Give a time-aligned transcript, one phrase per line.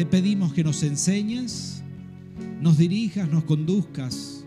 [0.00, 1.82] Te pedimos que nos enseñes,
[2.62, 4.46] nos dirijas, nos conduzcas.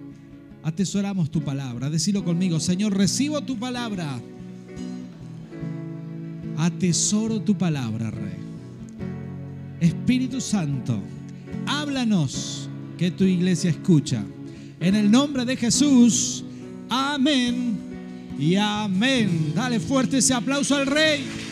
[0.64, 1.92] Atesoramos tu palabra.
[1.92, 4.20] Decilo conmigo, Señor, recibo tu palabra.
[6.58, 8.40] Atesoro tu palabra, Rey.
[9.80, 11.00] Espíritu Santo,
[11.68, 14.24] háblanos que tu iglesia escucha.
[14.80, 16.44] En el nombre de Jesús,
[16.90, 17.78] amén
[18.40, 19.54] y amén.
[19.54, 21.43] Dale fuerte ese aplauso al Rey.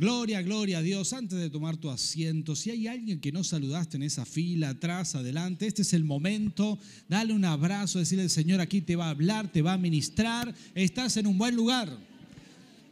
[0.00, 1.12] Gloria, gloria a Dios.
[1.12, 5.14] Antes de tomar tu asiento, si hay alguien que no saludaste en esa fila, atrás,
[5.14, 6.78] adelante, este es el momento.
[7.06, 10.54] Dale un abrazo, decirle al Señor aquí te va a hablar, te va a ministrar.
[10.74, 11.94] Estás en un buen lugar.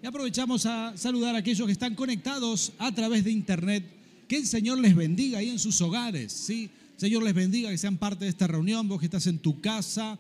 [0.02, 3.84] Y aprovechamos a saludar a aquellos que están conectados a través de internet.
[4.28, 6.30] Que el Señor les bendiga ahí en sus hogares.
[6.30, 6.68] ¿sí?
[6.98, 8.86] Señor les bendiga que sean parte de esta reunión.
[8.86, 10.18] Vos que estás en tu casa,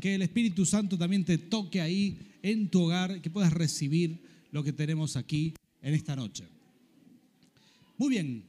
[0.00, 4.20] que el Espíritu Santo también te toque ahí en tu hogar, que puedas recibir
[4.52, 6.44] lo que tenemos aquí en esta noche.
[7.96, 8.44] Muy bien,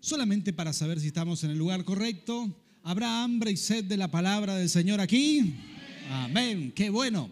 [0.00, 4.10] solamente para saber si estamos en el lugar correcto, ¿habrá hambre y sed de la
[4.10, 5.54] palabra del Señor aquí?
[6.10, 7.30] Amén, qué bueno.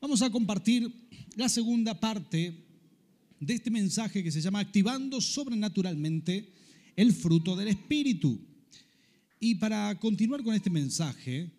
[0.00, 0.92] Vamos a compartir
[1.36, 2.54] la segunda parte
[3.38, 6.52] de este mensaje que se llama Activando sobrenaturalmente
[6.96, 8.38] el fruto del Espíritu.
[9.38, 11.50] Y para continuar con este mensaje,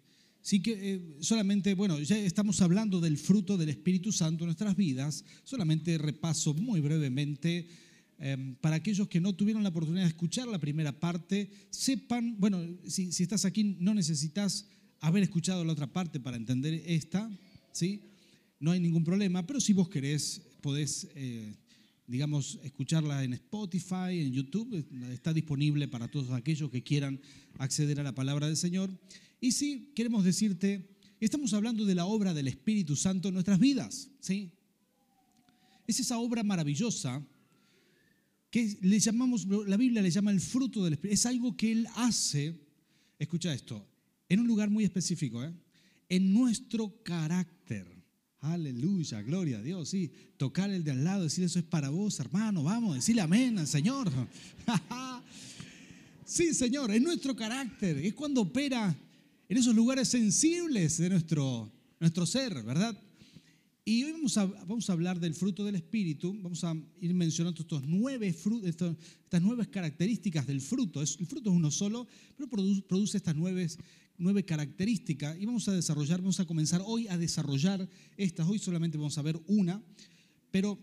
[0.42, 4.75] Sí que eh, solamente, bueno, ya estamos hablando del fruto del Espíritu Santo en nuestras
[4.75, 5.23] vidas.
[5.44, 7.67] Solamente repaso muy brevemente
[8.17, 12.59] em, para aquellos que no tuvieron la oportunidad de escuchar la primera parte, sepan, bueno,
[12.88, 14.67] si, si, estás aquí no necesitas
[15.00, 17.30] haber escuchado la otra parte para entender esta,
[17.72, 18.01] ¿sí?
[18.59, 21.56] No hay ningún problema, pero si vos querés, podés, eh,
[22.06, 27.19] digamos, escucharla en Spotify, en YouTube, está disponible para todos aquellos que quieran
[27.57, 28.91] acceder a la palabra del Señor.
[29.44, 30.88] Y sí, queremos decirte,
[31.19, 34.52] estamos hablando de la obra del Espíritu Santo en nuestras vidas, ¿sí?
[35.88, 37.25] Es esa obra maravillosa
[38.51, 41.16] que le llamamos, la Biblia le llama el fruto del Espíritu.
[41.16, 42.56] Es algo que Él hace,
[43.18, 43.84] escucha esto,
[44.30, 45.51] en un lugar muy específico, ¿eh?
[46.07, 47.88] en nuestro carácter.
[48.41, 50.12] Aleluya, gloria a Dios, sí.
[50.38, 53.68] Tocar el de al lado, decir eso es para vos, hermano, vamos, decirle amén al
[53.68, 54.12] Señor.
[56.25, 57.97] sí, Señor, en nuestro carácter.
[57.97, 58.96] Es cuando opera
[59.51, 61.69] en esos lugares sensibles de nuestro,
[62.00, 62.97] nuestro ser, ¿verdad?
[63.84, 67.59] Y hoy vamos a, vamos a hablar del fruto del Espíritu, vamos a ir mencionando
[67.59, 68.95] estos nueve estas
[69.41, 71.01] nueve características del fruto.
[71.01, 72.07] el fruto es uno solo,
[72.38, 73.67] pero produce, produce estas nueve,
[74.17, 78.47] nueve características y vamos a desarrollar, vamos a comenzar hoy a desarrollar estas.
[78.47, 79.83] Hoy solamente vamos a ver una,
[80.50, 80.79] pero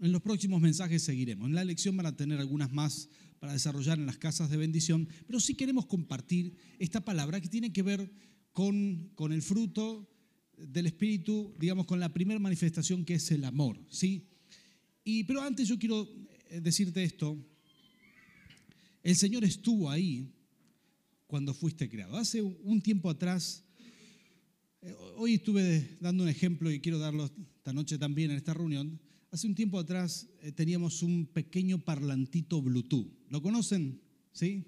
[0.00, 1.46] en los próximos mensajes seguiremos.
[1.46, 3.10] En la lección van a tener algunas más
[3.46, 7.72] para desarrollar en las casas de bendición, pero sí queremos compartir esta palabra que tiene
[7.72, 8.10] que ver
[8.50, 10.10] con, con el fruto
[10.58, 14.26] del Espíritu, digamos, con la primera manifestación que es el amor, ¿sí?
[15.04, 16.08] Y, pero antes yo quiero
[16.50, 17.38] eh, decirte esto,
[19.04, 20.34] el Señor estuvo ahí
[21.28, 22.16] cuando fuiste creado.
[22.16, 23.62] Hace un tiempo atrás,
[24.82, 29.00] eh, hoy estuve dando un ejemplo y quiero darlo esta noche también en esta reunión,
[29.30, 33.08] Hace un tiempo atrás eh, teníamos un pequeño parlantito Bluetooth.
[33.28, 34.00] ¿Lo conocen?
[34.32, 34.64] ¿Sí?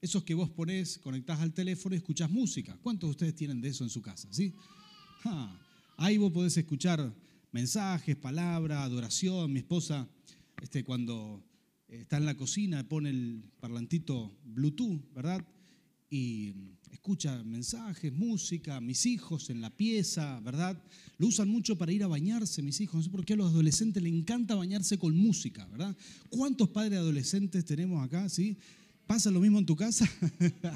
[0.00, 2.78] Esos que vos ponés, conectás al teléfono y escuchás música.
[2.82, 4.28] ¿Cuántos de ustedes tienen de eso en su casa?
[4.32, 4.54] ¿Sí?
[5.96, 7.12] ahí vos podés escuchar
[7.52, 9.52] mensajes, palabras, adoración.
[9.52, 10.08] Mi esposa,
[10.62, 11.44] este, cuando
[11.88, 15.44] está en la cocina, pone el parlantito Bluetooth, ¿verdad?
[16.10, 16.54] Y
[16.90, 20.82] escucha mensajes, música, mis hijos en la pieza, ¿verdad?
[21.18, 22.96] Lo usan mucho para ir a bañarse, mis hijos.
[22.96, 25.96] No sé por qué a los adolescentes les encanta bañarse con música, ¿verdad?
[26.30, 28.28] ¿Cuántos padres adolescentes tenemos acá?
[28.28, 28.56] ¿Sí?
[29.06, 30.06] ¿Pasa lo mismo en tu casa?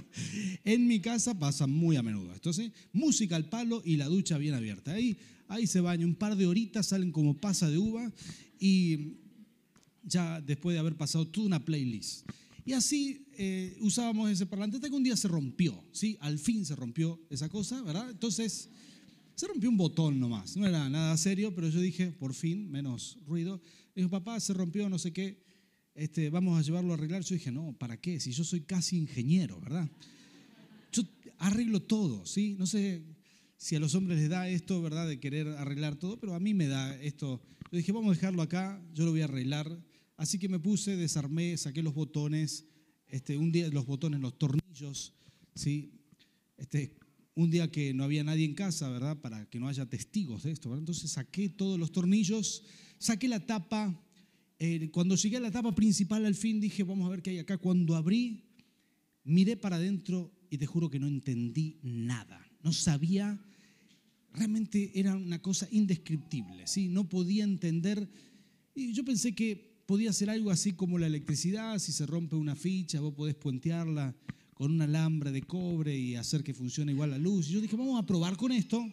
[0.64, 2.32] en mi casa pasa muy a menudo.
[2.32, 4.93] Entonces, música al palo y la ducha bien abierta.
[4.93, 5.19] Ahí,
[5.49, 8.11] ahí se baña un par de horitas, salen como pasa de uva
[8.58, 9.19] y
[10.02, 12.26] ya después de haber pasado toda una playlist.
[12.64, 16.17] Y así eh, usábamos ese parlante hasta que un día se rompió, ¿sí?
[16.20, 18.11] Al fin se rompió esa cosa, ¿verdad?
[18.11, 18.69] Entonces,
[19.35, 23.19] se rompió un botón nomás, no era nada serio, pero yo dije, por fin, menos
[23.26, 23.61] ruido.
[23.94, 25.43] Dijo, papá, se rompió, no sé qué,
[25.94, 27.23] este, vamos a llevarlo a arreglar.
[27.23, 28.20] Yo dije, no, ¿para qué?
[28.20, 29.91] Si yo soy casi ingeniero, ¿verdad?
[30.93, 31.03] Yo
[31.38, 32.55] arreglo todo, ¿sí?
[32.59, 33.03] No sé
[33.56, 35.09] si a los hombres les da esto, ¿verdad?
[35.09, 37.43] De querer arreglar todo, pero a mí me da esto.
[37.70, 39.79] Yo dije, vamos a dejarlo acá, yo lo voy a arreglar
[40.23, 42.65] Así que me puse, desarmé, saqué los botones,
[43.09, 45.15] este, un día los botones, los tornillos,
[45.53, 45.99] ¿sí?
[46.57, 46.97] Este,
[47.35, 49.21] un día que no había nadie en casa, ¿verdad?
[49.21, 52.63] Para que no haya testigos de esto, Entonces saqué todos los tornillos,
[52.99, 54.01] saqué la tapa,
[54.61, 57.39] eh, cuando llegué a la etapa principal al fin dije, vamos a ver qué hay
[57.39, 57.59] acá.
[57.59, 58.45] Cuando abrí,
[59.25, 62.49] miré para adentro y te juro que no entendí nada.
[62.63, 63.45] No sabía,
[64.33, 66.87] realmente era una cosa indescriptible, ¿sí?
[66.87, 68.09] No podía entender.
[68.73, 72.56] Y yo pensé que podía ser algo así como la electricidad, si se rompe una
[72.56, 74.14] ficha, vos podés puentearla
[74.55, 77.49] con un alambre de cobre y hacer que funcione igual la luz.
[77.49, 78.84] Y yo dije, vamos a probar con esto.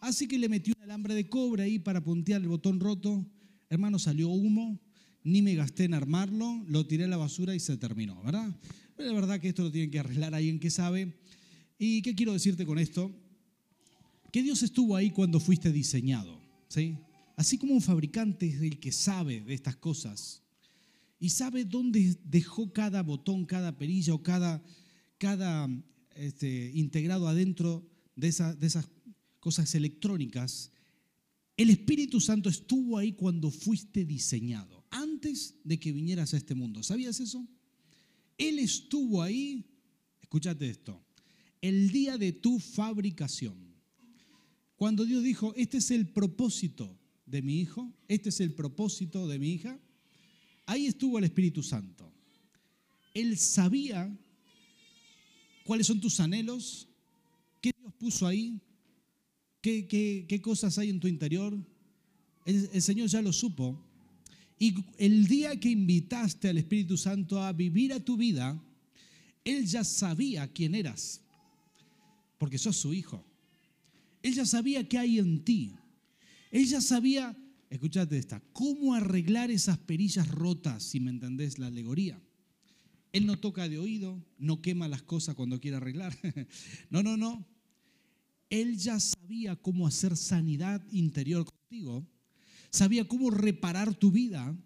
[0.00, 3.24] Así que le metí un alambre de cobre ahí para puntear el botón roto.
[3.68, 4.78] Hermano, salió humo,
[5.24, 8.54] ni me gasté en armarlo, lo tiré a la basura y se terminó, ¿verdad?
[8.96, 11.18] Pero la verdad que esto lo tiene que arreglar alguien que sabe.
[11.78, 13.10] ¿Y qué quiero decirte con esto?
[14.32, 16.96] Que Dios estuvo ahí cuando fuiste diseñado, ¿sí?
[17.36, 20.42] Así como un fabricante es el que sabe de estas cosas
[21.18, 24.62] y sabe dónde dejó cada botón, cada perilla o cada,
[25.18, 25.68] cada
[26.14, 27.86] este, integrado adentro
[28.16, 28.88] de, de esas
[29.38, 30.72] cosas electrónicas,
[31.56, 36.82] el Espíritu Santo estuvo ahí cuando fuiste diseñado, antes de que vinieras a este mundo.
[36.82, 37.46] ¿Sabías eso?
[38.36, 39.64] Él estuvo ahí,
[40.20, 41.02] escúchate esto,
[41.60, 43.56] el día de tu fabricación.
[44.76, 49.38] Cuando Dios dijo, este es el propósito de mi hijo, este es el propósito de
[49.38, 49.78] mi hija,
[50.64, 52.12] ahí estuvo el Espíritu Santo.
[53.14, 54.16] Él sabía
[55.64, 56.88] cuáles son tus anhelos,
[57.60, 58.60] qué Dios puso ahí,
[59.60, 61.56] qué, cosas hay en tu interior.
[62.44, 63.82] El, Señor ya lo supo.
[64.58, 68.62] Y el día que invitaste al Espíritu Santo a vivir a tu vida,
[69.44, 71.20] Él ya sabía quién eras,
[72.38, 73.24] porque sos su hijo.
[74.22, 75.74] Él ya sabía qué hay en ti.
[76.56, 77.36] Él ya sabía,
[77.68, 82.18] escúchate esta, cómo arreglar esas perillas rotas, si me entendés la alegoría.
[83.12, 86.16] Él no toca de oído, no quema las cosas cuando quiere arreglar.
[86.88, 87.46] No, no, no.
[88.48, 92.06] Él ya sabía cómo hacer sanidad interior contigo,
[92.70, 94.56] sabía cómo reparar tu vida.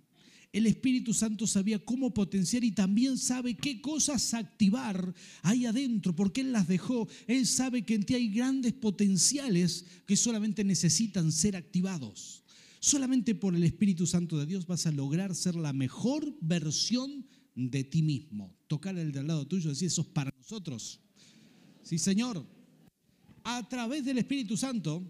[0.53, 6.41] El Espíritu Santo sabía cómo potenciar y también sabe qué cosas activar ahí adentro, porque
[6.41, 7.09] Él las dejó.
[7.27, 12.43] Él sabe que en ti hay grandes potenciales que solamente necesitan ser activados.
[12.81, 17.85] Solamente por el Espíritu Santo de Dios vas a lograr ser la mejor versión de
[17.85, 18.57] ti mismo.
[18.67, 21.01] Tocar el de al lado tuyo y decir, eso es para nosotros.
[21.83, 22.45] Sí, Señor
[23.45, 25.03] a través del Espíritu Santo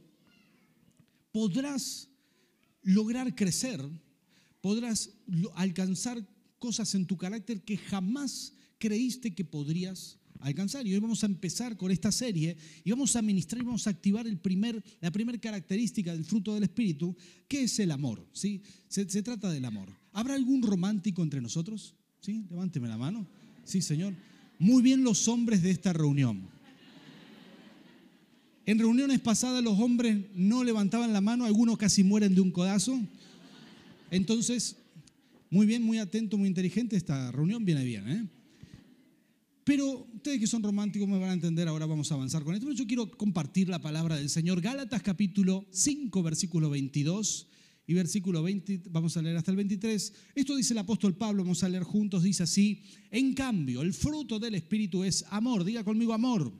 [1.33, 2.09] podrás
[2.83, 3.81] lograr crecer,
[4.61, 5.11] podrás
[5.55, 6.25] alcanzar
[6.59, 10.87] cosas en tu carácter que jamás creíste que podrías alcanzar.
[10.87, 13.91] Y hoy vamos a empezar con esta serie y vamos a ministrar y vamos a
[13.91, 17.17] activar la primera característica del fruto del Espíritu,
[17.49, 18.27] que es el amor.
[18.33, 18.63] ¿sí?
[18.89, 19.89] Se, se, trata del amor.
[20.13, 21.95] ¿Habrá algún romántico entre nosotros?
[22.21, 22.45] ¿Sí?
[22.51, 23.27] Levánteme la mano.
[23.65, 24.15] Sí, Señor.
[24.59, 26.49] Muy bien los hombres de esta reunión.
[28.67, 33.01] En reuniones pasadas los hombres no levantaban la mano, algunos casi mueren de un codazo.
[34.11, 34.77] Entonces,
[35.51, 38.09] muy bien, muy atento, muy inteligente, esta reunión viene bien.
[38.09, 38.29] ¿eh?
[39.65, 42.67] Pero ustedes que son románticos me van a entender, ahora vamos a avanzar con esto.
[42.67, 44.61] Pero yo quiero compartir la palabra del Señor.
[44.61, 47.49] Gálatas capítulo 5, versículo 22
[47.87, 50.13] y versículo 20, vamos a leer hasta el 23.
[50.35, 54.39] Esto dice el apóstol Pablo, vamos a leer juntos, dice así, en cambio, el fruto
[54.39, 56.53] del Espíritu es amor, diga conmigo amor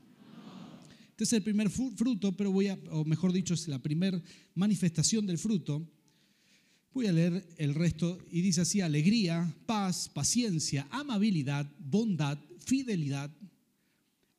[1.23, 4.23] este es el primer fruto, pero voy a, o mejor dicho, es la primera
[4.55, 5.87] manifestación del fruto.
[6.93, 13.31] Voy a leer el resto y dice así, alegría, paz, paciencia, amabilidad, bondad, fidelidad,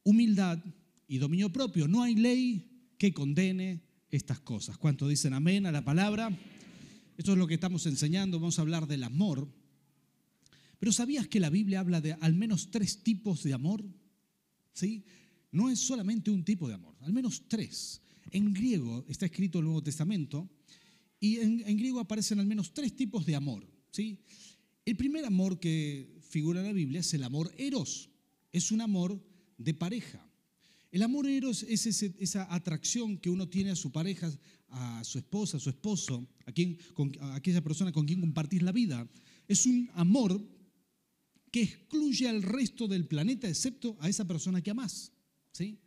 [0.04, 0.60] humildad
[1.08, 1.88] y dominio propio.
[1.88, 4.78] No hay ley que condene estas cosas.
[4.78, 6.38] ¿Cuántos dicen amén a la palabra?
[7.18, 9.48] Esto es lo que estamos enseñando, vamos a hablar del amor.
[10.80, 13.84] Pero ¿sabías que la Biblia habla de al menos tres tipos de amor?
[14.74, 15.06] ¿Sí?
[15.52, 18.02] no es solamente un tipo de amor, al menos tres.
[18.32, 20.50] En griego está escrito el Nuevo Testamento
[21.22, 23.66] y en, griego aparecen al menos tres tipos de amor.
[23.92, 24.20] ¿sí?
[24.84, 28.10] El primer amor que figura en la Biblia es el amor eros,
[28.52, 29.24] es un amor
[29.58, 30.28] de pareja.
[30.92, 34.30] El amor eros es esa atracción que uno tiene a su pareja,
[34.70, 36.78] a su esposa, a su esposo, a, quien,
[37.20, 39.08] a aquella persona con quien compartís la vida.
[39.48, 40.44] Es un amor
[41.52, 45.14] que excluye al resto del planeta excepto a esa persona que amás.
[45.52, 45.80] ¿sí?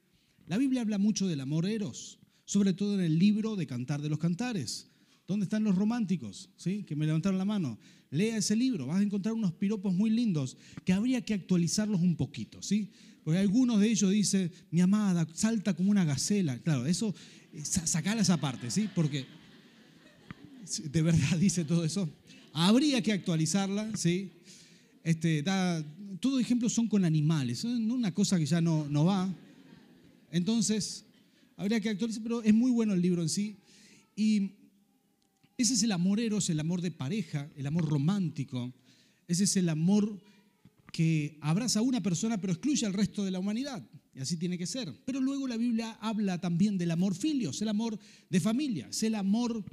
[0.47, 4.09] La Biblia habla mucho del amor eros, sobre todo en el libro de Cantar de
[4.09, 4.94] los Cantares.
[5.27, 6.51] ¿Dónde están los románticos?
[6.57, 6.85] ¿Sí?
[6.85, 7.79] Que me levantaron la mano.
[8.11, 12.17] Lea ese libro, vas a encontrar unos piropos muy lindos que habría que actualizarlos un
[12.17, 12.91] poquito, ¿sí?
[13.25, 16.59] Porque algunos de ellos dicen, mi amada, salta como una gacela.
[16.59, 17.15] Claro, eso,
[17.53, 18.89] eh, sacala esa parte, ¿sí?
[18.95, 19.25] Porque
[20.85, 22.09] de verdad dice todo eso.
[22.53, 24.31] Habría que actualizarla, ¿sí?
[25.03, 25.83] Este, da,
[26.21, 29.35] todos ejemplos son con animales, una cosa que ya no, no va.
[30.31, 31.05] Entonces,
[31.57, 33.57] habría que actualizar, pero es muy bueno el libro en sí.
[34.17, 34.53] Y
[35.57, 38.73] Ese es el amor eros, el amor de pareja, el amor romántico.
[39.29, 40.21] Ese es el amor
[40.93, 43.85] que abraza a una persona pero excluye al resto de la humanidad.
[44.15, 44.93] Y así tiene que ser.
[45.05, 47.99] Pero luego la Biblia habla también del amor filios, el amor
[48.31, 49.65] de familia, es el amor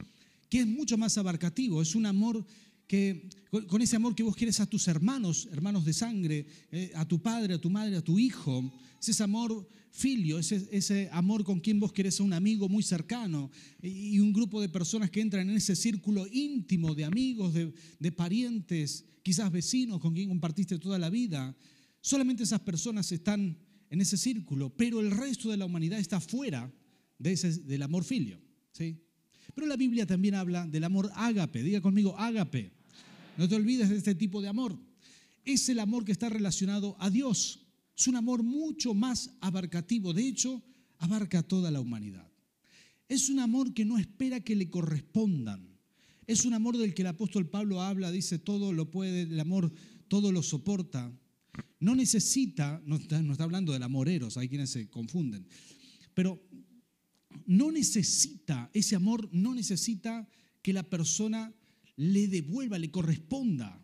[0.49, 2.45] que es mucho más abarcativo, es un amor
[2.91, 3.29] que,
[3.69, 7.21] con ese amor que vos quieres a tus hermanos, hermanos de sangre, eh, a tu
[7.21, 8.69] padre, a tu madre, a tu hijo,
[8.99, 12.83] es ese amor filio, ese, ese amor con quien vos querés a un amigo muy
[12.83, 13.49] cercano
[13.81, 18.11] y un grupo de personas que entran en ese círculo íntimo de amigos, de, de
[18.11, 21.55] parientes, quizás vecinos con quien compartiste toda la vida.
[22.01, 23.57] Solamente esas personas están
[23.89, 26.69] en ese círculo, pero el resto de la humanidad está fuera
[27.17, 28.37] de ese, del amor filio.
[28.73, 28.97] ¿sí?
[29.55, 32.80] Pero la Biblia también habla del amor ágape, diga conmigo ágape.
[33.41, 34.77] No te olvides de este tipo de amor.
[35.43, 37.65] Es el amor que está relacionado a Dios.
[37.97, 40.13] Es un amor mucho más abarcativo.
[40.13, 40.61] De hecho,
[40.99, 42.31] abarca toda la humanidad.
[43.09, 45.75] Es un amor que no espera que le correspondan.
[46.27, 49.73] Es un amor del que el apóstol Pablo habla, dice, todo lo puede, el amor
[50.07, 51.11] todo lo soporta.
[51.79, 55.47] No necesita, no está, no está hablando del amoreros, hay quienes se confunden,
[56.13, 56.39] pero
[57.47, 60.29] no necesita, ese amor no necesita
[60.61, 61.51] que la persona
[62.01, 63.79] le devuelva, le corresponda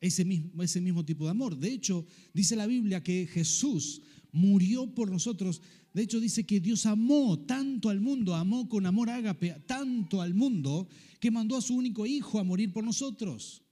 [0.00, 1.58] ese mismo, ese mismo tipo de amor.
[1.58, 4.00] De hecho, dice la Biblia que Jesús
[4.32, 5.60] murió por nosotros.
[5.92, 10.32] De hecho, dice que Dios amó tanto al mundo, amó con amor ágape tanto al
[10.32, 10.88] mundo,
[11.20, 13.62] que mandó a su único hijo a morir por nosotros.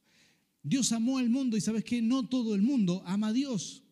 [0.63, 3.83] Dios amó al mundo y sabes que no todo el mundo ama a Dios.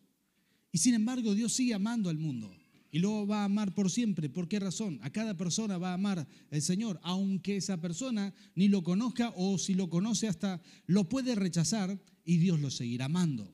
[0.71, 2.55] Y sin embargo, Dios sigue amando al mundo
[2.95, 4.29] y luego va a amar por siempre.
[4.29, 5.01] ¿Por qué razón?
[5.01, 9.57] A cada persona va a amar el Señor, aunque esa persona ni lo conozca o
[9.57, 13.53] si lo conoce hasta lo puede rechazar y Dios lo seguirá amando.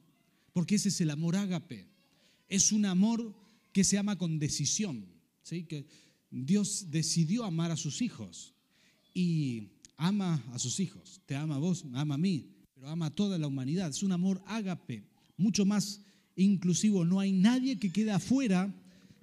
[0.54, 1.88] Porque ese es el amor ágape.
[2.50, 3.36] Es un amor
[3.74, 5.08] que se ama con decisión.
[5.42, 5.64] ¿sí?
[5.64, 5.88] Que
[6.30, 8.54] Dios decidió amar a sus hijos
[9.12, 11.20] y ama a sus hijos.
[11.26, 12.46] Te ama a vos, ama a mí,
[12.76, 13.90] pero ama a toda la humanidad.
[13.90, 15.04] Es un amor ágape,
[15.36, 16.02] mucho más
[16.36, 17.06] inclusivo.
[17.06, 18.72] No hay nadie que quede afuera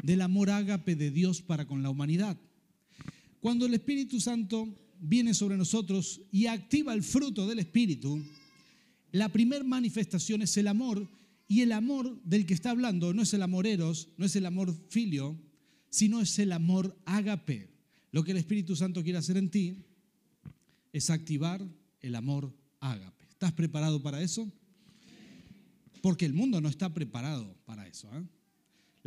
[0.03, 2.37] del amor ágape de Dios para con la humanidad.
[3.41, 4.69] Cuando el Espíritu Santo
[5.01, 8.21] viene sobre nosotros y activa el fruto del Espíritu,
[9.13, 11.09] la primera manifestación es el amor
[11.47, 14.47] y el amor del que está hablando no es el amor eros, no es el
[14.47, 15.37] amor filio,
[15.89, 17.71] sino es el amor ágape.
[18.13, 19.77] Lo que el Espíritu Santo quiere hacer en ti
[20.93, 21.67] es activar
[22.01, 23.25] el amor ágape.
[23.31, 24.51] ¿Estás preparado para eso?
[26.03, 28.09] Porque el mundo no está preparado para eso.
[28.15, 28.23] ¿eh?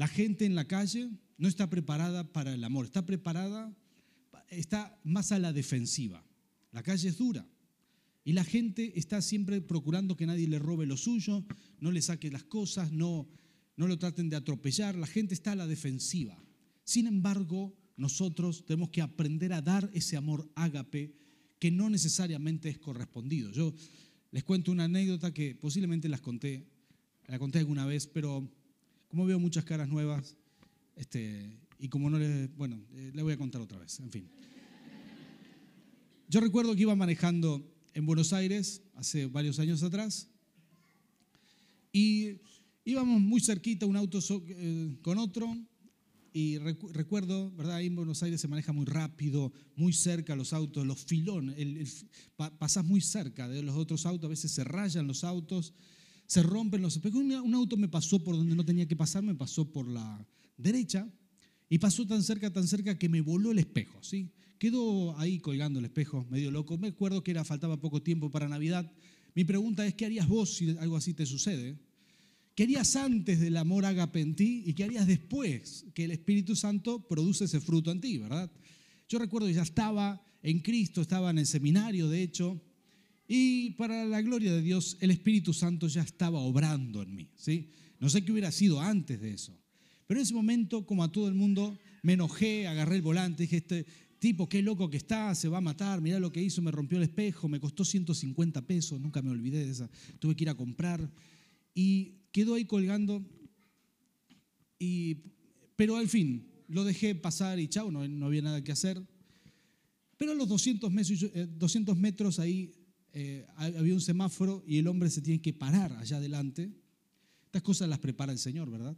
[0.02, 3.72] La gente en la calle no está preparada para el amor, está preparada,
[4.50, 6.26] está más a la defensiva.
[6.72, 7.48] La calle es dura
[8.24, 11.46] y la gente está siempre procurando que nadie le robe lo suyo,
[11.80, 13.30] no le saque las cosas, no,
[13.78, 14.96] no lo traten de atropellar.
[14.96, 16.44] La gente está a la defensiva.
[16.84, 21.14] Sin embargo, nosotros tenemos que aprender a dar ese amor ágape
[21.60, 23.52] que no necesariamente es correspondido.
[23.52, 23.76] Yo
[24.32, 26.66] les cuento una anécdota que posiblemente las conté,
[27.28, 28.52] la conté alguna vez, pero
[29.12, 30.38] como veo muchas caras nuevas,
[30.96, 34.30] este, y como no le, bueno, eh, voy a contar otra vez, en fin.
[36.30, 37.62] Yo recuerdo que iba manejando
[37.94, 40.30] en Buenos Aires hace varios años atrás
[41.92, 42.38] y
[42.86, 45.58] íbamos muy cerquita un auto eh, con otro
[46.32, 47.76] y recuerdo, ¿verdad?
[47.76, 51.86] Ahí en Buenos Aires se maneja muy rápido, muy cerca los autos, los filones, el,
[52.38, 55.74] pasás muy cerca de los otros autos, a veces se rayan los autos
[56.32, 57.22] se rompen los espejos.
[57.22, 61.06] Un auto me pasó por donde no tenía que pasar, me pasó por la derecha
[61.68, 64.02] y pasó tan cerca, tan cerca que me voló el espejo.
[64.02, 64.32] ¿sí?
[64.58, 66.78] Quedó ahí colgando el espejo, medio loco.
[66.78, 68.90] Me acuerdo que era, faltaba poco tiempo para Navidad.
[69.36, 71.78] Mi pregunta es, ¿qué harías vos si algo así te sucede?
[72.56, 76.56] ¿Qué harías antes del amor agape en ti y qué harías después que el Espíritu
[76.56, 78.50] Santo produce ese fruto en ti, verdad?
[79.10, 82.62] Yo recuerdo que ya estaba en Cristo, estaba en el seminario, de hecho,
[83.34, 87.30] y para la gloria de Dios, el Espíritu Santo ya estaba obrando en mí.
[87.38, 87.70] ¿sí?
[87.98, 89.58] No sé qué hubiera sido antes de eso.
[90.06, 93.56] Pero en ese momento, como a todo el mundo, me enojé, agarré el volante, dije,
[93.56, 93.86] este
[94.20, 96.98] tipo, qué loco que está, se va a matar, mirá lo que hizo, me rompió
[96.98, 100.56] el espejo, me costó 150 pesos, nunca me olvidé de esa, tuve que ir a
[100.56, 101.10] comprar.
[101.74, 103.26] Y quedó ahí colgando,
[104.78, 105.20] y,
[105.78, 109.02] pero al fin, lo dejé pasar y chao, no, no había nada que hacer.
[110.18, 112.81] Pero a los 200 metros, 200 metros ahí
[113.14, 116.72] eh, había un semáforo y el hombre se tiene que parar allá adelante.
[117.46, 118.96] Estas cosas las prepara el Señor, ¿verdad?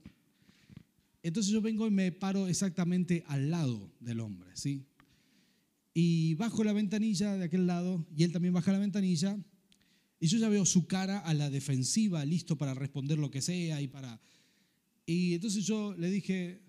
[1.23, 4.85] Entonces yo vengo y me paro exactamente al lado del hombre, ¿sí?
[5.93, 9.37] Y bajo la ventanilla de aquel lado y él también baja la ventanilla
[10.19, 13.81] y yo ya veo su cara a la defensiva, listo para responder lo que sea
[13.81, 14.21] y para...
[15.05, 16.61] Y entonces yo le dije,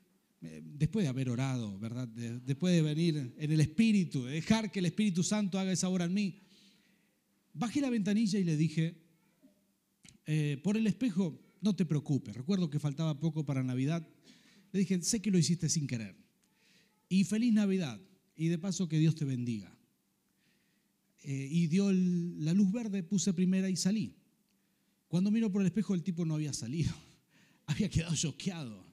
[0.43, 2.09] eh, después de haber orado, ¿verdad?
[2.09, 6.05] después de venir en el Espíritu, de dejar que el Espíritu Santo haga esa obra
[6.05, 6.44] en mí,
[7.55, 9.01] bajé la ventanilla y le dije,
[10.27, 14.07] eh, por el espejo, no te preocupes, recuerdo que faltaba poco para Navidad,
[14.73, 16.17] le dije, sé que lo hiciste sin querer.
[17.09, 18.01] Y feliz Navidad,
[18.37, 19.75] y de paso que Dios te bendiga.
[21.23, 24.17] Eh, y dio la luz verde, puse primera y salí.
[25.09, 26.93] Cuando miro por el espejo el tipo no había salido,
[27.67, 28.85] había quedado choqueado.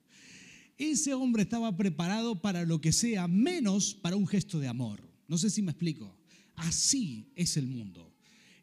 [0.78, 5.02] Ese hombre estaba preparado para lo que sea, menos para un gesto de amor.
[5.28, 6.18] No sé si me explico.
[6.56, 8.11] Así es el mundo.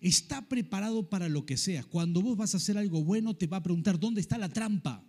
[0.00, 1.82] Está preparado para lo que sea.
[1.84, 5.04] Cuando vos vas a hacer algo bueno, te va a preguntar dónde está la trampa.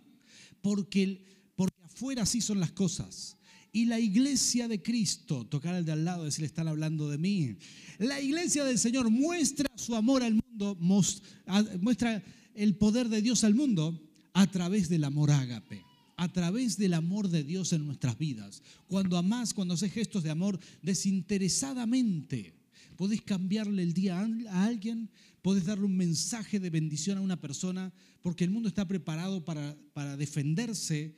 [0.60, 3.36] Porque, porque afuera así son las cosas.
[3.72, 7.56] Y la iglesia de Cristo, tocar al de al lado, decirle, están hablando de mí.
[7.98, 10.76] La iglesia del Señor muestra su amor al mundo,
[11.80, 12.22] muestra
[12.54, 14.00] el poder de Dios al mundo
[14.32, 15.84] a través del amor ágape,
[16.16, 18.62] a través del amor de Dios en nuestras vidas.
[18.88, 22.59] Cuando amás, cuando haces gestos de amor desinteresadamente,
[23.00, 25.08] podés cambiarle el día a alguien,
[25.40, 29.74] podés darle un mensaje de bendición a una persona, porque el mundo está preparado para,
[29.94, 31.16] para defenderse,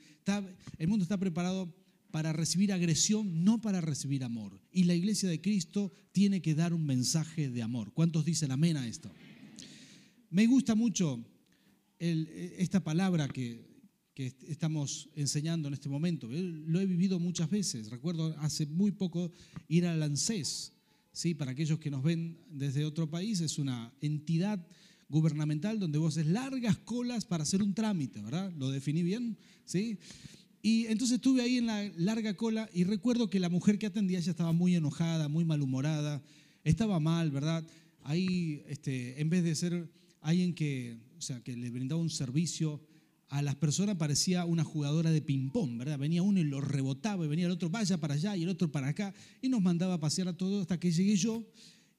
[0.79, 1.75] el mundo está preparado
[2.13, 4.61] para recibir agresión, no para recibir amor.
[4.71, 7.93] Y la iglesia de Cristo tiene que dar un mensaje de amor.
[7.93, 9.11] ¿Cuántos dicen amén a esto?
[10.31, 11.21] Me gusta mucho
[11.99, 13.73] esta palabra que,
[14.47, 16.29] estamos enseñando en este momento.
[16.31, 17.91] Lo he vivido muchas veces.
[17.91, 19.33] Recuerdo hace muy poco
[19.67, 20.73] ir al ANSES.
[21.13, 21.35] ¿Sí?
[21.35, 24.67] Para aquellos que nos ven desde otro país, es una entidad
[25.09, 28.51] gubernamental donde vos haces largas colas para hacer un trámite, ¿verdad?
[28.59, 29.37] ¿Lo definí bien?
[29.65, 29.99] ¿Sí?
[30.63, 34.21] Y entonces estuve ahí en la larga cola y recuerdo que la mujer que atendía
[34.21, 36.23] ya estaba muy enojada, muy malhumorada,
[36.65, 37.65] estaba mal, ¿verdad?
[38.05, 39.91] Ahí, este, en vez de ser
[40.21, 42.81] alguien que, o sea, que le brindaba un servicio
[43.33, 45.99] a las personas, parecía una jugadora de ping-pong, ¿verdad?
[45.99, 48.71] Venía uno y lo rebotaba y venía el otro, vaya para allá y el otro
[48.71, 51.43] para acá, y nos mandaba a pasear a todos hasta que llegué yo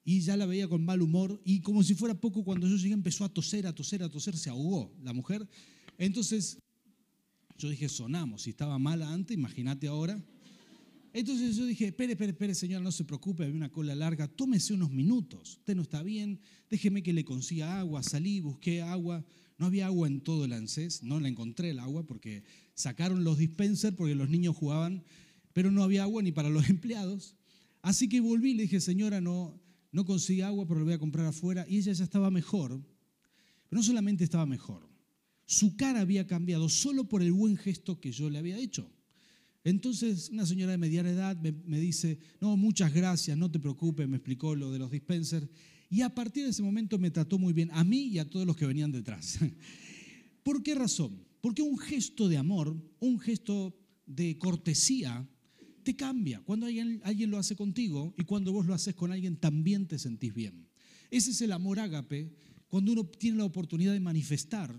[0.04, 2.94] y ya la veía con mal humor y como si fuera poco, cuando yo llegué
[2.94, 5.44] empezó a toser, a toser, a toser, se ahogó la mujer.
[5.98, 6.56] Entonces
[7.58, 10.24] yo dije, sonamos, si estaba mala antes, imagínate ahora.
[11.12, 14.72] Entonces yo dije, espere, espere, espere, señora, no se preocupe, había una cola larga, tómese
[14.72, 16.38] unos minutos, usted no está bien,
[16.70, 19.24] déjeme que le consiga agua, salí, busqué agua,
[19.58, 23.38] no había agua en todo el ANSES, no la encontré el agua porque sacaron los
[23.38, 25.04] dispensers porque los niños jugaban,
[25.52, 27.36] pero no había agua ni para los empleados.
[27.82, 29.60] Así que volví y le dije, señora, no,
[29.92, 31.66] no consigue agua, pero lo voy a comprar afuera.
[31.68, 32.82] Y ella ya estaba mejor,
[33.68, 34.88] pero no solamente estaba mejor,
[35.46, 38.90] su cara había cambiado solo por el buen gesto que yo le había hecho.
[39.62, 44.16] Entonces una señora de mediana edad me, dice, no, muchas gracias, no te preocupes, me
[44.16, 45.48] explicó lo de los dispensers.
[45.90, 48.46] Y a partir de ese momento me trató muy bien, a mí y a todos
[48.46, 49.38] los que venían detrás.
[50.42, 51.24] ¿Por qué razón?
[51.40, 55.26] Porque un gesto de amor, un gesto de cortesía,
[55.84, 56.40] te cambia.
[56.40, 60.34] Cuando alguien, lo hace contigo y cuando vos lo haces con alguien, también te sentís
[60.34, 60.66] bien.
[61.10, 62.32] Ese es el amor ágape,
[62.68, 64.74] cuando uno tiene la oportunidad de manifestar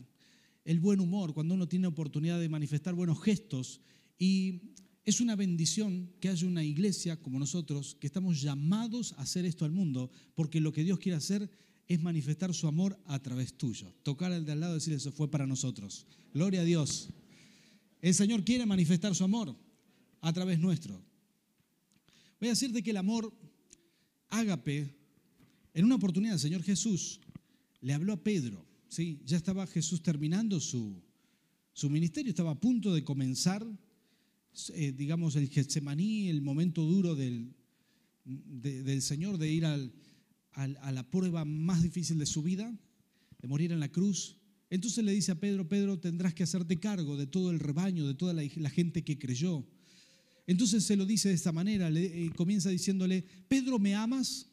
[0.66, 3.80] el buen humor, cuando uno tiene oportunidad de manifestar buenos gestos.
[4.18, 4.74] Y
[5.06, 9.66] es una bendición que haya una iglesia como nosotros, que estamos llamados a hacer esto
[9.66, 11.50] al mundo, porque lo que Dios quiere hacer
[11.88, 13.94] es manifestar su amor a través tuyo.
[14.04, 16.08] Tocar al de al lado y decir, eso fue para nosotros.
[16.34, 17.10] Gloria a Dios.
[18.02, 19.56] El Señor quiere manifestar su amor
[20.22, 21.00] a través nuestro.
[22.40, 23.32] Voy a decirte que el amor
[24.30, 24.96] ágape,
[25.74, 27.22] en una oportunidad el Señor Jesús
[27.82, 28.66] le habló a Pedro
[28.96, 29.20] ¿sí?
[29.26, 31.02] Ya estaba Jesús terminando su,
[31.74, 33.66] su ministerio, estaba a punto de comenzar,
[34.74, 37.54] eh, digamos, el Getsemaní, el momento duro del,
[38.24, 39.94] del Señor, de ir al,
[40.54, 42.74] a la prueba más difícil de su vida,
[43.42, 44.38] de morir en la cruz.
[44.70, 48.16] Entonces le dice a Pedro, Pedro, tendrás que hacerte cargo de todo el rebaño, de
[48.16, 49.66] toda la, gente que creyó.
[50.48, 54.50] Entonces se lo dice de esta manera, le, eh, comienza diciéndole, Pedro, ¿me amas?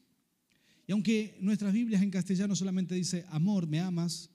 [0.86, 4.30] Y aunque nuestras Biblias en castellano solamente dice amor, me amas,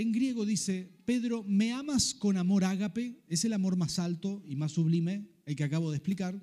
[0.00, 3.22] en griego dice, Pedro, ¿me amas con amor ágape?
[3.28, 6.40] Es el amor más alto y más sublime, el que acabo de explicar.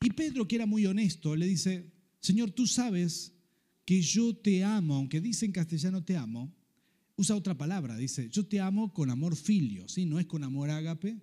[0.00, 3.32] Y Pedro, que era muy honesto, le dice, Señor, tú sabes
[3.84, 6.54] que yo te amo, aunque dice en castellano te amo,
[7.16, 10.04] usa otra palabra, dice, yo te amo con amor filio, ¿sí?
[10.06, 11.20] no es con amor ágape.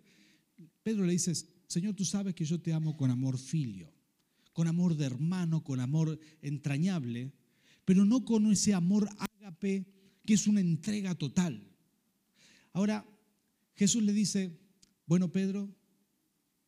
[0.84, 1.34] Pedro le dice,
[1.68, 3.92] Señor, tú sabes que yo te amo con amor filio
[4.54, 7.32] con amor de hermano, con amor entrañable,
[7.86, 9.86] pero no con ese amor ágape
[10.26, 11.68] que es una entrega total.
[12.74, 13.06] Ahora,
[13.76, 14.60] Jesús le dice,
[15.06, 15.74] bueno, Pedro,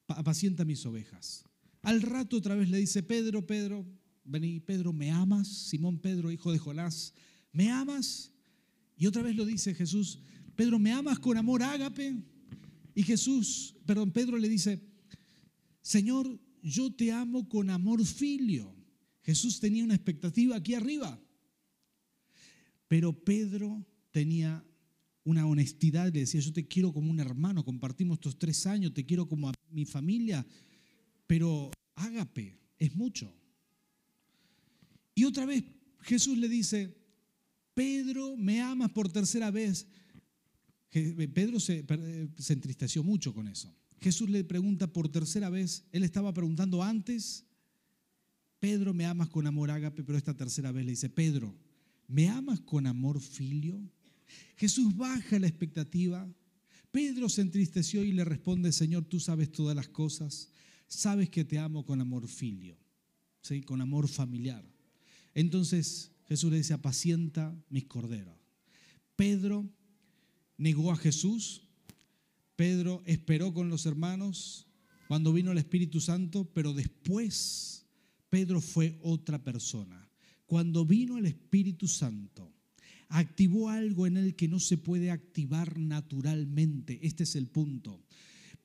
[0.07, 1.45] apacienta mis ovejas.
[1.81, 3.85] Al rato otra vez le dice, Pedro, Pedro,
[4.23, 5.47] vení, Pedro, ¿me amas?
[5.47, 7.13] Simón Pedro, hijo de Jonás,
[7.51, 8.31] ¿me amas?
[8.95, 10.19] Y otra vez lo dice Jesús,
[10.55, 12.15] Pedro, ¿me amas con amor ágape?
[12.95, 14.81] Y Jesús, perdón, Pedro le dice,
[15.81, 18.73] Señor, yo te amo con amor filio.
[19.23, 21.19] Jesús tenía una expectativa aquí arriba.
[22.93, 24.63] Pero Pedro tenía
[25.23, 29.03] una honestidad, le decía, yo te quiero como un hermano, compartimos estos tres años, te
[29.03, 30.45] quiero como a mi familia,
[31.25, 33.33] pero ágape, es mucho.
[35.15, 35.63] Y otra vez
[36.01, 36.95] Jesús le dice,
[37.73, 39.87] Pedro, me amas por tercera vez.
[40.91, 41.83] Pedro se,
[42.37, 43.75] se entristeció mucho con eso.
[44.01, 47.43] Jesús le pregunta por tercera vez, él estaba preguntando antes,
[48.59, 51.57] Pedro, me amas con amor ágape, pero esta tercera vez le dice, Pedro,
[52.07, 53.79] ¿me amas con amor filio?
[54.55, 56.27] Jesús baja la expectativa.
[56.91, 60.49] Pedro se entristeció y le responde, Señor, tú sabes todas las cosas,
[60.87, 62.77] sabes que te amo con amor filio,
[63.41, 63.61] ¿sí?
[63.61, 64.63] con amor familiar.
[65.33, 68.35] Entonces Jesús le dice, apacienta mis corderos.
[69.15, 69.67] Pedro
[70.57, 71.63] negó a Jesús,
[72.55, 74.67] Pedro esperó con los hermanos
[75.07, 77.85] cuando vino el Espíritu Santo, pero después
[78.29, 80.02] Pedro fue otra persona.
[80.53, 82.53] Cuando vino el Espíritu Santo,
[83.09, 86.99] activó algo en él que no se puede activar naturalmente.
[87.01, 88.03] Este es el punto.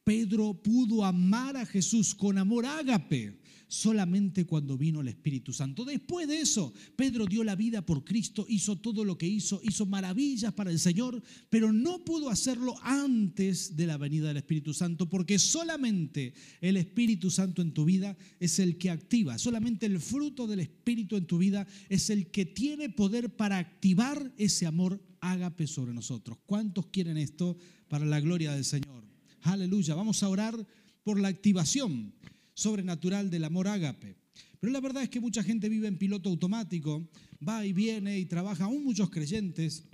[0.09, 5.85] Pedro pudo amar a Jesús con amor ágape solamente cuando vino el Espíritu Santo.
[5.85, 9.85] Después de eso, Pedro dio la vida por Cristo, hizo todo lo que hizo, hizo
[9.85, 15.11] maravillas para el Señor, pero no pudo hacerlo antes de la venida del Espíritu Santo,
[15.11, 20.47] porque solamente el Espíritu Santo en tu vida es el que activa, solamente el fruto
[20.47, 25.67] del Espíritu en tu vida es el que tiene poder para activar ese amor ágape
[25.67, 26.39] sobre nosotros.
[26.47, 29.08] ¿Cuántos quieren esto para la gloria del Señor?
[29.53, 29.95] Aleluya.
[29.95, 30.55] Vamos a orar
[31.03, 32.13] por la activación
[32.53, 34.17] sobrenatural del amor ágape.
[34.61, 37.09] Pero la verdad es que mucha gente vive en piloto automático,
[37.47, 39.85] va y viene y trabaja, aún muchos creyentes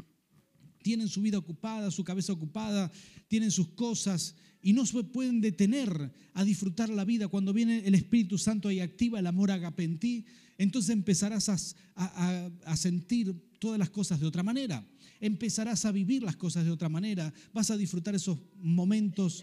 [0.83, 2.91] tienen su vida ocupada, su cabeza ocupada,
[3.29, 7.29] tienen sus cosas y no se pueden detener a disfrutar la vida.
[7.29, 10.27] Cuando viene el Espíritu Santo y activa el amor ágape en ti,
[10.59, 11.49] entonces empezarás
[11.97, 14.87] a, sentir todas las cosas de otra manera
[15.21, 19.43] empezarás a vivir las cosas de otra manera, vas a disfrutar esos momentos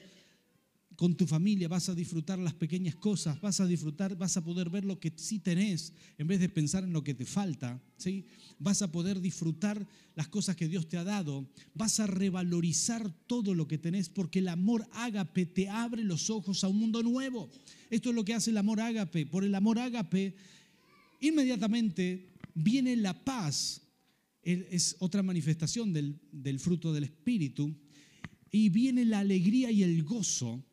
[1.01, 4.69] con tu familia, vas a disfrutar las pequeñas cosas, vas a disfrutar, vas a poder
[4.69, 8.27] ver lo que sí tenés en vez de pensar en lo que te falta, ¿sí?
[8.59, 13.55] Vas a poder disfrutar las cosas que Dios te ha dado, vas a revalorizar todo
[13.55, 17.49] lo que tenés porque el amor ágape te abre los ojos a un mundo nuevo.
[17.89, 19.25] Esto es lo que hace el amor ágape.
[19.25, 20.35] Por el amor ágape
[21.21, 23.81] inmediatamente viene la paz
[24.43, 27.75] es otra manifestación del, fruto del Espíritu.
[28.51, 30.63] Y viene la alegría y el gozo,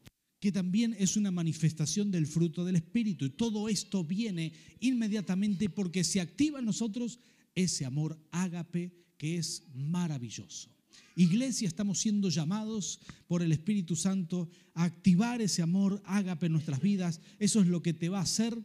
[0.41, 3.27] que también es una manifestación del fruto del Espíritu.
[3.27, 7.21] Y todo esto viene inmediatamente porque se activa en nosotros
[7.55, 10.71] ese amor ágape que es maravilloso.
[11.15, 16.81] Iglesia, estamos siendo llamados por el Espíritu Santo a activar ese amor ágape en nuestras
[16.81, 17.21] vidas.
[17.39, 18.57] Eso es lo que te va a hacer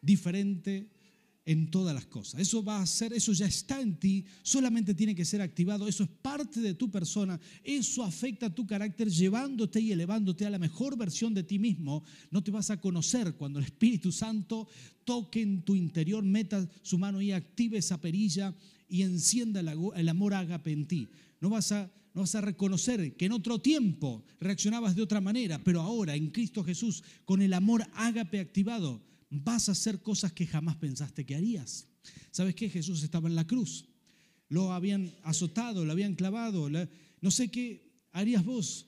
[0.00, 0.91] diferente
[1.44, 2.40] en todas las cosas.
[2.40, 6.04] Eso va a ser, eso ya está en ti, solamente tiene que ser activado, eso
[6.04, 10.58] es parte de tu persona, eso afecta a tu carácter llevándote y elevándote a la
[10.58, 12.04] mejor versión de ti mismo.
[12.30, 14.68] No te vas a conocer cuando el Espíritu Santo
[15.04, 18.54] toque en tu interior, meta su mano y active esa perilla
[18.88, 21.08] y encienda el amor ágape en ti.
[21.40, 25.58] No vas a no vas a reconocer que en otro tiempo reaccionabas de otra manera,
[25.64, 29.00] pero ahora en Cristo Jesús, con el amor ágape activado,
[29.32, 31.88] vas a hacer cosas que jamás pensaste que harías.
[32.30, 32.68] ¿Sabes qué?
[32.68, 33.86] Jesús estaba en la cruz.
[34.48, 36.68] Lo habían azotado, lo habían clavado.
[36.68, 38.86] No sé qué harías vos,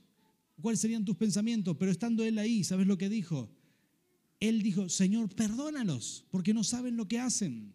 [0.60, 3.50] cuáles serían tus pensamientos, pero estando Él ahí, ¿sabes lo que dijo?
[4.38, 7.74] Él dijo, Señor, perdónalos, porque no saben lo que hacen.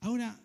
[0.00, 0.38] Ahora,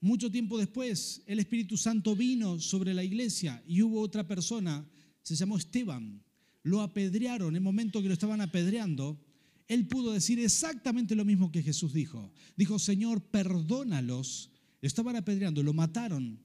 [0.00, 4.84] mucho tiempo después, el Espíritu Santo vino sobre la iglesia y hubo otra persona,
[5.22, 6.24] se llamó Esteban.
[6.64, 9.24] Lo apedrearon, en el momento que lo estaban apedreando,
[9.68, 12.32] él pudo decir exactamente lo mismo que Jesús dijo.
[12.56, 14.50] Dijo, Señor, perdónalos.
[14.80, 16.38] Lo estaban apedreando, lo mataron.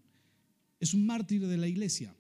[0.80, 2.16] Es un mártir de la iglesia.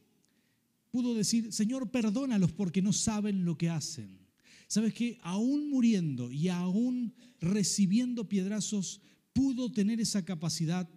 [0.92, 4.20] Pudo decir, Señor, perdónalos porque no saben lo que hacen.
[4.68, 5.18] ¿Sabes qué?
[5.24, 9.02] Aún muriendo y aún recibiendo piedrazos,
[9.34, 10.88] pudo tener esa capacidad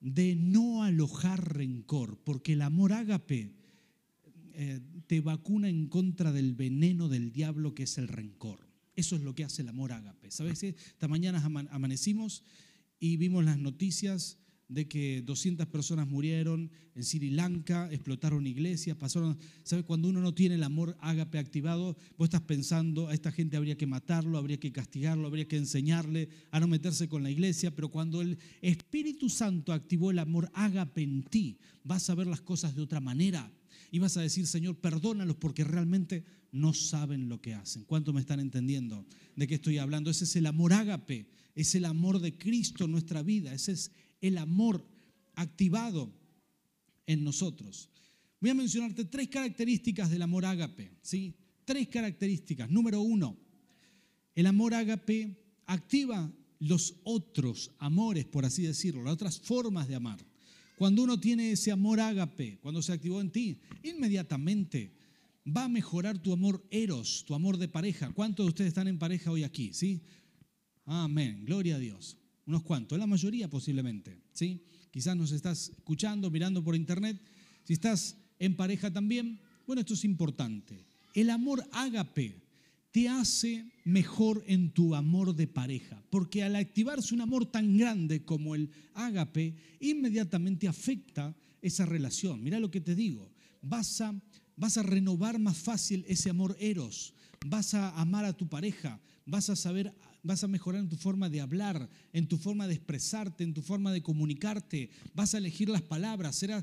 [0.00, 3.52] de no alojar rencor, porque el amor ágape
[4.54, 8.69] eh, te vacuna en contra del veneno del diablo que es el rencor.
[9.00, 10.30] Eso es lo que hace el amor ágape.
[10.30, 10.62] ¿Sabes?
[10.62, 12.44] Esta mañana amanecimos
[12.98, 14.36] y vimos las noticias
[14.68, 19.86] de que 200 personas murieron en Sri Lanka, explotaron iglesias, pasaron, ¿sabes?
[19.86, 23.78] Cuando uno no tiene el amor ágape activado, vos estás pensando, a esta gente habría
[23.78, 27.88] que matarlo, habría que castigarlo, habría que enseñarle a no meterse con la iglesia, pero
[27.88, 32.76] cuando el Espíritu Santo activó el amor ágape en ti, vas a ver las cosas
[32.76, 33.50] de otra manera
[33.90, 37.84] y vas a decir, Señor, perdónalos porque realmente no saben lo que hacen.
[37.84, 40.10] ¿Cuánto me están entendiendo de qué estoy hablando?
[40.10, 43.92] Ese es el amor ágape, es el amor de Cristo en nuestra vida, ese es
[44.20, 44.86] el amor
[45.34, 46.12] activado
[47.06, 47.90] en nosotros.
[48.40, 51.34] Voy a mencionarte tres características del amor ágape, ¿sí?
[51.64, 52.70] Tres características.
[52.70, 53.36] Número uno,
[54.34, 55.36] el amor ágape
[55.66, 60.18] activa los otros amores, por así decirlo, las otras formas de amar.
[60.76, 64.92] Cuando uno tiene ese amor ágape, cuando se activó en ti, inmediatamente
[65.46, 68.12] va a mejorar tu amor eros, tu amor de pareja.
[68.12, 69.72] ¿Cuántos de ustedes están en pareja hoy aquí?
[69.72, 70.02] ¿Sí?
[70.84, 72.16] Amén, gloria a Dios.
[72.46, 74.64] Unos cuantos, la mayoría posiblemente, ¿sí?
[74.90, 77.20] Quizás nos estás escuchando, mirando por internet.
[77.64, 80.84] Si estás en pareja también, bueno, esto es importante.
[81.14, 82.42] El amor ágape
[82.90, 88.24] te hace mejor en tu amor de pareja, porque al activarse un amor tan grande
[88.24, 92.42] como el ágape, inmediatamente afecta esa relación.
[92.42, 93.30] Mira lo que te digo,
[93.62, 94.20] vas a,
[94.60, 97.14] vas a renovar más fácil ese amor eros,
[97.46, 101.30] vas a amar a tu pareja, vas a saber vas a mejorar en tu forma
[101.30, 105.70] de hablar, en tu forma de expresarte, en tu forma de comunicarte, vas a elegir
[105.70, 106.62] las palabras, serás,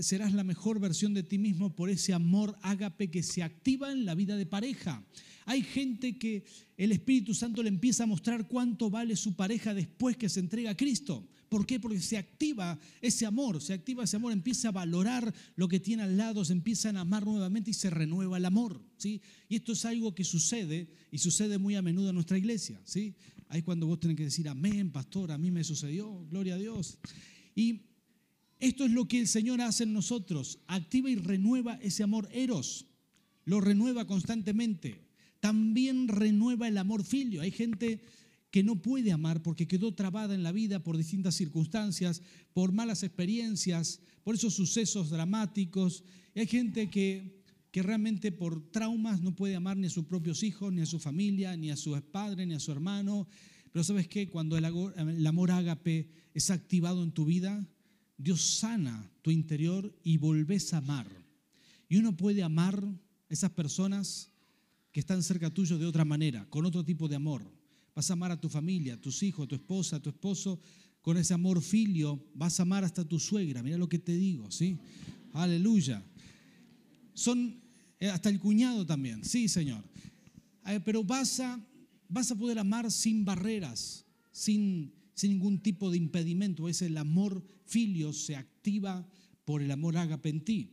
[0.00, 4.04] serás la mejor versión de ti mismo por ese amor ágape que se activa en
[4.04, 5.02] la vida de pareja.
[5.46, 6.44] Hay gente que
[6.76, 10.72] el Espíritu Santo le empieza a mostrar cuánto vale su pareja después que se entrega
[10.72, 11.26] a Cristo.
[11.48, 11.78] ¿Por qué?
[11.80, 16.02] Porque se activa ese amor, se activa ese amor, empieza a valorar lo que tiene
[16.02, 18.80] al lado, se empiezan a amar nuevamente y se renueva el amor.
[18.96, 19.20] ¿sí?
[19.48, 22.80] Y esto es algo que sucede y sucede muy a menudo en nuestra iglesia.
[22.84, 23.14] ¿sí?
[23.48, 26.98] Ahí cuando vos tenés que decir, amén, pastor, a mí me sucedió, gloria a Dios.
[27.54, 27.82] Y
[28.58, 32.86] esto es lo que el Señor hace en nosotros, activa y renueva ese amor eros,
[33.44, 35.04] lo renueva constantemente.
[35.40, 37.42] También renueva el amor filio.
[37.42, 38.00] Hay gente
[38.54, 43.02] que no puede amar porque quedó trabada en la vida por distintas circunstancias, por malas
[43.02, 46.04] experiencias, por esos sucesos dramáticos.
[46.36, 50.72] Hay gente que, que realmente por traumas no puede amar ni a sus propios hijos,
[50.72, 53.26] ni a su familia, ni a su padre, ni a su hermano.
[53.72, 57.66] Pero sabes qué, cuando el, amor ágape es activado en tu vida,
[58.18, 61.08] Dios sana tu interior y volvés a amar.
[61.88, 62.80] Y uno puede amar
[63.28, 64.30] esas personas
[64.92, 67.53] que están cerca tuyo de otra manera, con otro tipo de amor
[67.94, 70.58] Vas a amar a tu familia, a tus hijos, a tu esposa, a tu esposo,
[71.00, 72.22] con ese amor filio.
[72.34, 73.62] Vas a amar hasta tu suegra.
[73.62, 74.78] Mira lo que te digo, ¿sí?
[75.32, 76.02] Aleluya.
[77.14, 77.60] Son
[78.00, 79.84] eh, hasta el cuñado también, sí, Señor.
[80.66, 81.64] Eh, pero vas a,
[82.08, 86.68] vas a poder amar sin barreras, sin, sin ningún tipo de impedimento.
[86.68, 89.06] Es el amor filio se activa
[89.44, 90.70] por el amor ágape en ti.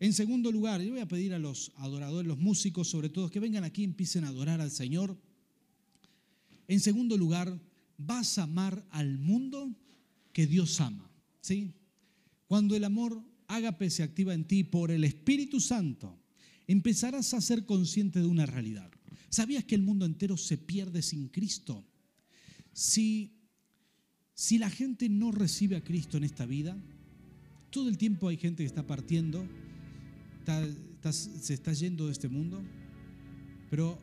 [0.00, 3.40] En segundo lugar, yo voy a pedir a los adoradores, los músicos sobre todo, que
[3.40, 5.16] vengan aquí y empiecen a adorar al Señor.
[6.72, 7.60] En segundo lugar,
[7.98, 9.76] vas a amar al mundo
[10.32, 11.06] que Dios ama.
[11.42, 11.74] ¿sí?
[12.46, 16.18] Cuando el amor ágape se activa en ti por el Espíritu Santo,
[16.66, 18.90] empezarás a ser consciente de una realidad.
[19.28, 21.84] ¿Sabías que el mundo entero se pierde sin Cristo?
[22.72, 23.34] Si,
[24.32, 26.74] si la gente no recibe a Cristo en esta vida,
[27.68, 29.46] todo el tiempo hay gente que está partiendo,
[31.10, 32.62] se está yendo de este mundo,
[33.68, 33.98] pero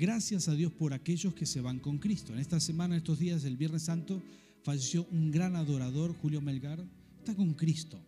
[0.00, 2.32] Gracias a Dios por aquellos que se van con Cristo.
[2.32, 4.22] En esta semana, estos días del Viernes Santo,
[4.62, 6.82] falleció un gran adorador, Julio Melgar,
[7.18, 8.00] está con Cristo.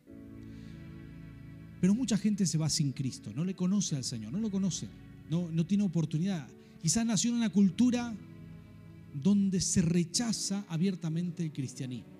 [1.83, 4.89] Pero mucha gente se va sin Cristo, no le conoce al Señor, no lo conoce,
[5.29, 6.49] no, no tiene oportunidad.
[6.81, 8.17] Quizás nació en una cultura
[9.13, 12.17] donde se rechaza abiertamente el cristianismo.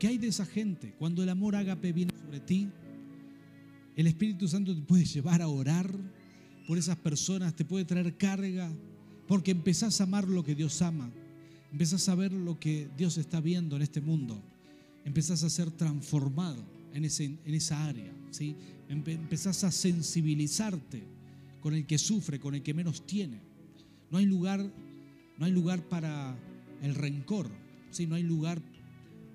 [0.00, 0.92] ¿Qué hay de esa gente?
[0.98, 2.68] Cuando el amor ágape viene sobre ti,
[3.94, 5.88] el Espíritu Santo te puede llevar a orar,
[6.66, 8.72] por esas personas, te puede traer carga,
[9.26, 11.10] porque empezás a amar lo que Dios ama,
[11.72, 14.42] empezás a ver lo que Dios está viendo en este mundo,
[15.04, 18.56] empezás a ser transformado en, ese, en esa área, ¿sí?
[18.88, 21.02] empezás a sensibilizarte
[21.60, 23.40] con el que sufre, con el que menos tiene.
[24.10, 24.70] No hay lugar,
[25.38, 26.36] no hay lugar para
[26.82, 27.48] el rencor,
[27.90, 28.06] ¿sí?
[28.06, 28.60] no hay lugar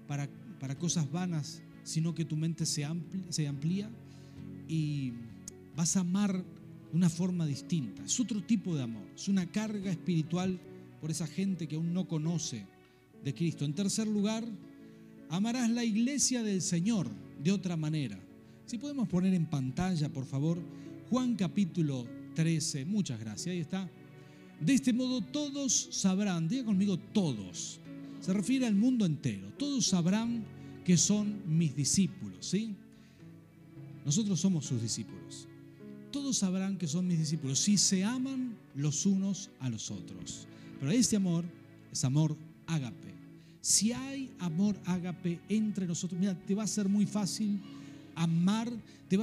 [0.08, 3.90] para, para cosas vanas, sino que tu mente se amplía, se amplía
[4.68, 5.14] y
[5.76, 6.44] vas a amar
[6.94, 8.04] una forma distinta.
[8.04, 9.04] Es otro tipo de amor.
[9.16, 10.60] Es una carga espiritual
[11.02, 12.66] por esa gente que aún no conoce
[13.24, 13.66] de Cristo.
[13.66, 14.46] En tercer lugar,
[15.30, 17.10] amarás la iglesia del Señor
[17.44, 18.20] de otra manera.
[18.66, 20.60] Si podemos poner en pantalla, por favor,
[21.10, 22.86] Juan capítulo 13.
[22.86, 23.54] Muchas gracias.
[23.54, 23.90] Ahí está.
[24.60, 27.80] De este modo todos sabrán, diga conmigo todos.
[28.22, 29.52] Se refiere al mundo entero.
[29.58, 30.44] Todos sabrán
[30.84, 32.76] que son mis discípulos, ¿sí?
[34.04, 35.48] Nosotros somos sus discípulos
[36.12, 40.48] todos sabrán que son mis discípulos si se aman los unos a los otros.
[40.80, 41.46] Pero este amor
[41.92, 43.14] es amor ágape.
[43.62, 47.60] Si hay amor ágape entre nosotros, mira, te va a ser muy fácil
[48.16, 48.72] amar,
[49.08, 49.18] te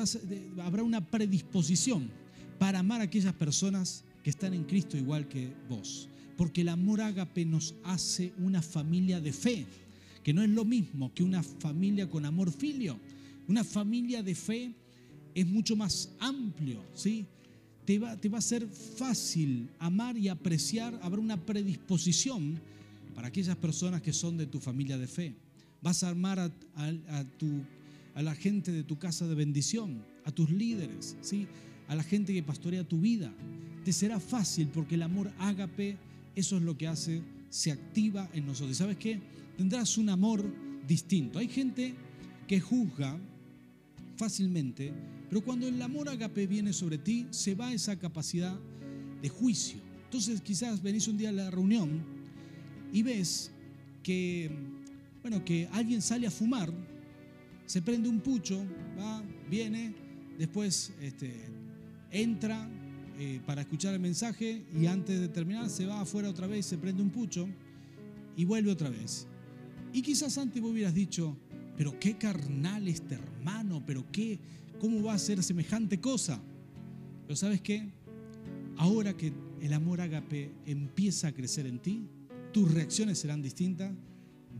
[0.63, 2.11] habrá una predisposición
[2.59, 6.09] para amar a aquellas personas que están en Cristo igual que vos.
[6.37, 9.67] Porque el amor ágape nos hace una familia de fe,
[10.23, 12.99] que no es lo mismo que una familia con amor filio.
[13.47, 14.75] Una familia de fe
[15.35, 17.27] es mucho más amplio, ¿sí?
[17.85, 22.61] Te va, te va a ser fácil amar y apreciar, habrá una predisposición
[23.15, 25.35] para aquellas personas que son de tu familia de fe.
[25.83, 26.51] Vas a amar a,
[27.39, 27.61] tu,
[28.15, 31.47] a la gente de tu casa de bendición, a tus líderes, ¿sí?
[31.89, 33.33] a la gente que pastorea tu vida.
[33.85, 35.99] Te será fácil porque el amor ágape,
[36.35, 38.77] eso es lo que hace, se activa en nosotros.
[38.77, 39.21] sabes qué?
[39.57, 40.45] Tendrás un amor
[40.89, 41.39] distinto.
[41.39, 41.95] Hay gente
[42.49, 43.19] que juzga
[44.17, 44.93] fácilmente,
[45.29, 48.59] pero cuando el amor agape viene sobre ti, se va esa capacidad
[49.23, 49.81] de juicio.
[50.05, 52.05] Entonces quizás venís un día a la reunión
[52.93, 53.51] y ves
[54.03, 54.51] que,
[55.23, 56.73] bueno, que alguien sale a fumar,
[57.67, 58.65] se prende un pucho,
[58.99, 59.95] va, viene,
[60.39, 61.33] después este,
[62.11, 62.69] entra
[63.19, 66.79] eh, para escuchar el mensaje y antes de terminar se va afuera otra vez, se
[66.79, 67.49] prende un pucho
[68.37, 69.27] y vuelve otra vez.
[69.93, 71.37] Y quizás antes vos hubieras dicho,
[71.77, 74.39] pero qué carnal este hermano, pero qué,
[74.81, 76.41] ¿cómo va a ser semejante cosa?
[77.27, 77.89] Pero ¿sabes qué?
[78.77, 82.09] Ahora que el amor agape empieza a crecer en ti,
[82.53, 83.93] tus reacciones serán distintas.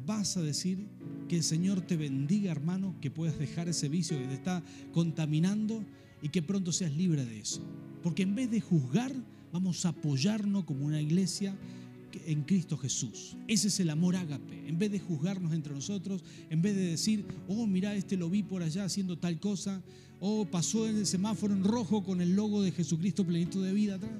[0.07, 0.87] Vas a decir
[1.29, 5.85] que el Señor te bendiga, hermano, que puedas dejar ese vicio que te está contaminando
[6.23, 7.63] y que pronto seas libre de eso.
[8.03, 9.13] Porque en vez de juzgar,
[9.53, 11.55] vamos a apoyarnos como una iglesia
[12.27, 13.37] en Cristo Jesús.
[13.49, 14.69] Ese es el amor ágape.
[14.69, 18.43] En vez de juzgarnos entre nosotros, en vez de decir, oh, mira, este lo vi
[18.43, 19.83] por allá haciendo tal cosa,
[20.21, 23.97] oh, pasó en el semáforo en rojo con el logo de Jesucristo plenitud de vida
[23.97, 24.13] atrás.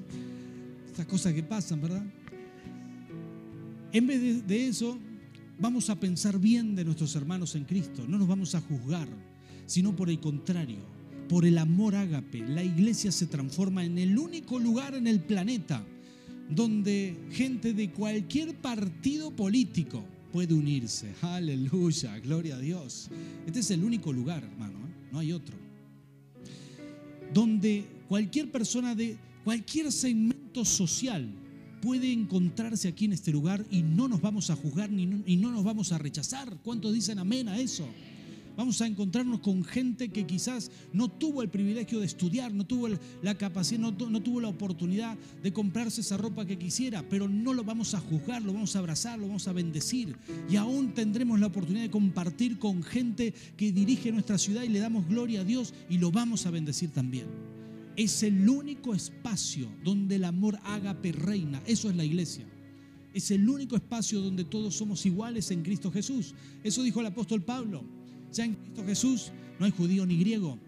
[0.87, 2.05] Estas cosas que pasan, ¿verdad?
[3.91, 4.97] En vez de, de eso,
[5.59, 8.05] vamos a pensar bien de nuestros hermanos en Cristo.
[8.07, 9.07] No nos vamos a juzgar,
[9.65, 10.79] sino por el contrario,
[11.29, 12.47] por el amor ágape.
[12.47, 15.85] La iglesia se transforma en el único lugar en el planeta
[16.49, 21.13] donde gente de cualquier partido político puede unirse.
[21.21, 23.09] Aleluya, gloria a Dios.
[23.45, 25.07] Este es el único lugar, hermano, ¿eh?
[25.11, 25.55] no hay otro.
[27.33, 31.29] Donde cualquier persona de cualquier segmento social
[31.81, 35.51] puede encontrarse aquí en este lugar y no nos vamos a juzgar ni, y no
[35.51, 36.57] nos vamos a rechazar.
[36.63, 37.87] ¿Cuántos dicen amén a eso?
[38.57, 42.87] Vamos a encontrarnos con gente que quizás no tuvo el privilegio de estudiar, no tuvo
[43.21, 47.63] la capacidad, no, tuvo la oportunidad de comprarse esa ropa que quisiera, pero no lo
[47.63, 50.15] vamos a juzgar, lo vamos a abrazar, lo vamos a bendecir.
[50.49, 54.79] Y aún tendremos la oportunidad de compartir con gente que dirige nuestra ciudad y le
[54.79, 57.27] damos gloria a Dios y lo vamos a bendecir también.
[57.97, 61.61] Es el único espacio donde el amor ágape reina.
[61.65, 62.45] Eso es la iglesia.
[63.13, 66.35] Es el único espacio donde todos somos iguales en Cristo Jesús.
[66.63, 67.85] Eso dijo el apóstol Pablo.
[68.35, 70.59] Ya en Cristo Jesús no hay judío ni griego,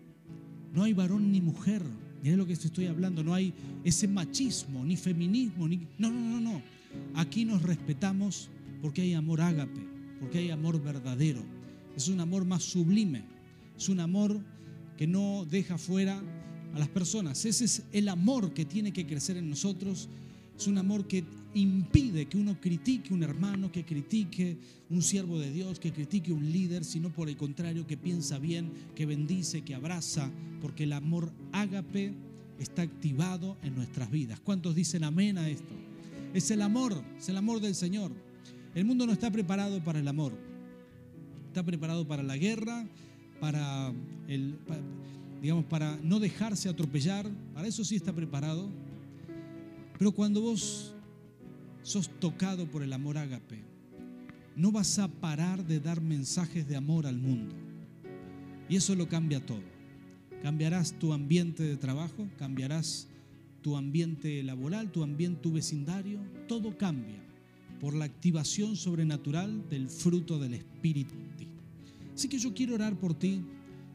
[0.73, 1.83] no hay varón ni mujer.
[2.23, 3.53] Es lo que estoy hablando, no hay
[3.83, 5.85] ese machismo, ni feminismo, ni...
[5.97, 6.61] No, no, no, no.
[7.13, 8.49] Aquí nos respetamos
[8.81, 9.81] porque hay amor ágape,
[10.21, 11.43] porque hay amor verdadero.
[11.95, 13.23] Es un amor más sublime,
[13.77, 14.39] es un amor
[14.97, 16.21] que no deja fuera
[16.73, 17.43] a las personas.
[17.43, 20.07] Ese es el amor que tiene que crecer en nosotros.
[20.57, 21.25] Es un amor que
[21.59, 24.57] impide que uno critique un hermano, que critique
[24.89, 28.71] un siervo de Dios, que critique un líder, sino por el contrario, que piensa bien,
[28.95, 32.13] que bendice, que abraza, porque el amor ágape
[32.59, 34.39] está activado en nuestras vidas.
[34.39, 35.73] ¿Cuántos dicen amén a esto?
[36.33, 38.11] Es el amor, es el amor del Señor.
[38.75, 40.33] El mundo no está preparado para el amor.
[41.47, 42.87] Está preparado para la guerra,
[43.39, 43.93] para
[44.27, 44.55] el
[45.41, 48.69] digamos para no dejarse atropellar, para eso sí está preparado.
[49.97, 50.93] Pero cuando vos
[51.87, 53.63] sos tocado por el amor ágape,
[54.57, 57.55] no vas a parar de dar mensajes de amor al mundo.
[58.67, 59.63] Y eso lo cambia todo.
[60.43, 63.07] Cambiarás tu ambiente de trabajo, cambiarás
[63.61, 66.19] tu ambiente laboral, tu ambiente, tu vecindario,
[66.49, 67.23] todo cambia
[67.79, 71.47] por la activación sobrenatural del fruto del Espíritu en ti.
[72.13, 73.41] Así que yo quiero orar por ti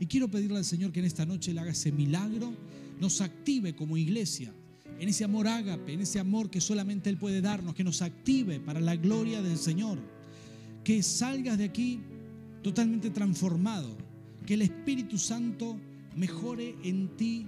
[0.01, 2.55] y quiero pedirle al Señor que en esta noche le haga ese milagro,
[2.99, 4.51] nos active como iglesia
[4.99, 8.61] en ese amor ágape, en ese amor que solamente Él puede darnos, que nos active
[8.61, 9.99] para la gloria del Señor.
[10.85, 12.01] Que salgas de aquí
[12.63, 13.97] totalmente transformado,
[14.47, 15.79] que el Espíritu Santo
[16.17, 17.47] mejore en ti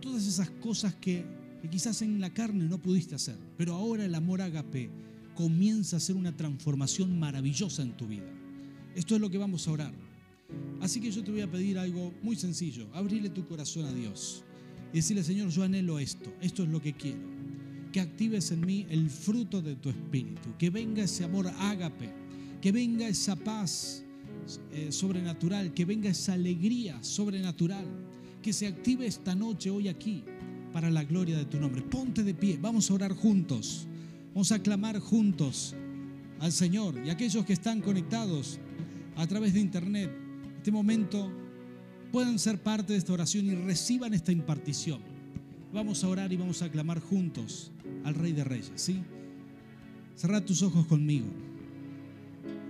[0.00, 1.24] todas esas cosas que,
[1.70, 4.90] quizás en la carne no pudiste hacer, pero ahora el amor ágape
[5.34, 8.30] comienza a hacer una transformación maravillosa en tu vida.
[8.94, 9.94] Esto es lo que vamos a orar.
[10.80, 14.44] Así que yo te voy a pedir algo muy sencillo, abrirle tu corazón a Dios
[14.92, 17.20] y decirle, Señor, yo anhelo esto, esto es lo que quiero.
[17.92, 22.08] Que actives en mí el fruto de tu espíritu, que venga ese amor ágape,
[22.60, 24.04] que venga esa paz
[24.72, 27.84] eh, sobrenatural, que venga esa alegría sobrenatural,
[28.42, 30.24] que se active esta noche, hoy aquí,
[30.72, 31.82] para la gloria de tu nombre.
[31.82, 33.86] Ponte de pie, vamos a orar juntos,
[34.34, 35.74] vamos a clamar juntos
[36.40, 38.58] al Señor y aquellos que están conectados
[39.16, 40.10] a través de internet,
[40.56, 41.30] este momento
[42.10, 45.00] puedan ser parte de esta oración y reciban esta impartición.
[45.72, 47.70] Vamos a orar y vamos a clamar juntos
[48.04, 49.02] al Rey de Reyes, ¿sí?
[50.16, 51.28] Cerra tus ojos conmigo.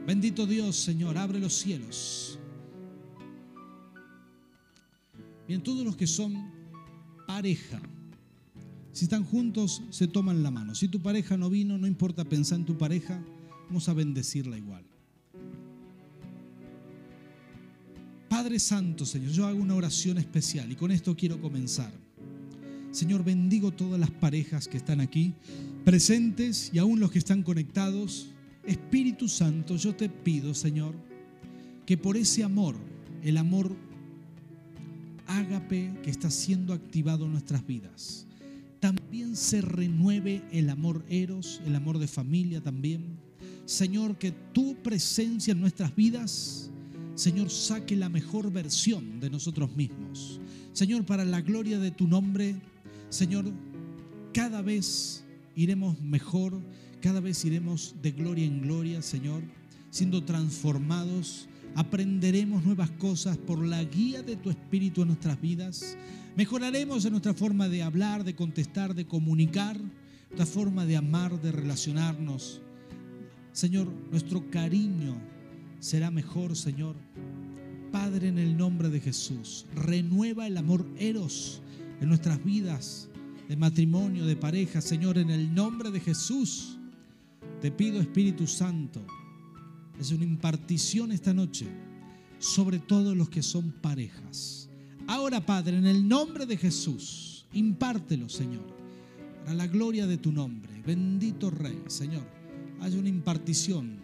[0.07, 2.39] Bendito Dios, Señor, abre los cielos.
[5.49, 6.51] Bien, todos los que son
[7.27, 7.81] pareja,
[8.93, 10.75] si están juntos, se toman la mano.
[10.75, 13.25] Si tu pareja no vino, no importa pensar en tu pareja,
[13.67, 14.90] vamos a bendecirla igual.
[18.41, 21.93] Padre Santo, Señor, yo hago una oración especial y con esto quiero comenzar.
[22.91, 25.35] Señor, bendigo todas las parejas que están aquí
[25.85, 28.31] presentes y aún los que están conectados.
[28.65, 30.95] Espíritu Santo, yo te pido, Señor,
[31.85, 32.77] que por ese amor,
[33.23, 33.77] el amor
[35.27, 38.27] ágape que está siendo activado en nuestras vidas,
[38.81, 43.19] también se renueve el amor eros, el amor de familia también.
[43.67, 46.70] Señor, que tu presencia en nuestras vidas,
[47.15, 50.41] Señor, saque la mejor versión de nosotros mismos.
[50.73, 52.57] Señor, para la gloria de tu nombre,
[53.09, 53.45] Señor,
[54.33, 56.61] cada vez iremos mejor,
[57.01, 59.43] cada vez iremos de gloria en gloria, Señor,
[59.91, 61.49] siendo transformados.
[61.75, 65.97] Aprenderemos nuevas cosas por la guía de tu Espíritu en nuestras vidas.
[66.37, 69.79] Mejoraremos en nuestra forma de hablar, de contestar, de comunicar,
[70.31, 72.61] nuestra forma de amar, de relacionarnos.
[73.53, 75.17] Señor, nuestro cariño
[75.81, 76.97] será mejor, Señor.
[77.91, 81.61] Padre, en el nombre de Jesús, renueva el amor eros
[82.01, 83.09] en nuestras vidas
[83.49, 86.79] de matrimonio, de pareja, Señor, en el nombre de Jesús.
[87.61, 89.01] Te pido, Espíritu Santo,
[89.99, 91.67] es una impartición esta noche
[92.39, 94.69] sobre todos los que son parejas.
[95.09, 98.65] Ahora, Padre, en el nombre de Jesús, impártelo, Señor,
[99.45, 100.71] para la gloria de tu nombre.
[100.87, 102.25] Bendito Rey, Señor,
[102.81, 103.99] hay una impartición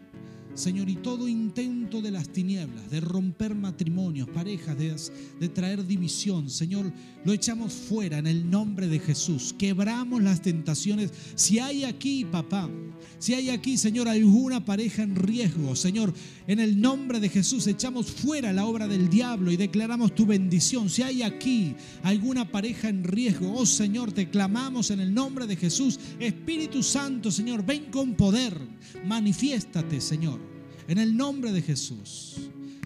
[0.57, 4.97] Señor, y todo intento de las tinieblas, de romper matrimonios, parejas, de,
[5.39, 6.91] de, traer división, Señor,
[7.25, 9.55] lo echamos fuera en el nombre de Jesús.
[9.59, 11.13] Quebramos las tentaciones.
[11.35, 12.71] Si hay aquí, papá,
[13.19, 16.13] si hay aquí, Señor, alguna pareja en riesgo, Señor,
[16.47, 20.91] en el nombre de Jesús echamos fuera la obra del diablo y declaramos tu bendición.
[20.91, 25.57] Si hay aquí alguna pareja en riesgo, oh Señor, te clamamos en el nombre de
[25.57, 25.99] Jesús.
[26.21, 28.61] Espíritu Santo, Señor, ven con poder.
[29.07, 30.41] Manifiéstate, Señor,
[30.89, 32.37] en el nombre de Jesús.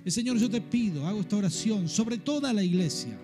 [0.07, 3.19] Señor, yo te pido, hago esta oración sobre toda la iglesia.